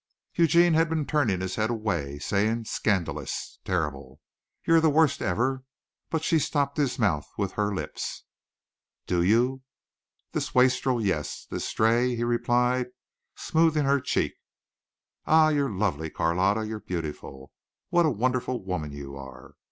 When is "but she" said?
6.09-6.39